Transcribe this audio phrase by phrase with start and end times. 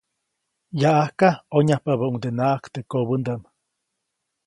[0.81, 3.41] Yaʼajka ʼonyajpabäʼundenaʼajk teʼ kobändaʼm.